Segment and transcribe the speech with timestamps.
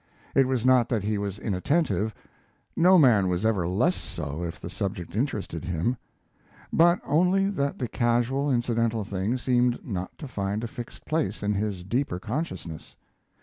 [0.33, 2.15] It was not that he was inattentive
[2.75, 5.95] no man was ever less so if the subject interested him
[6.73, 11.53] but only that the casual, incidental thing seemed not to find a fixed place in
[11.53, 12.95] his deeper consciousness.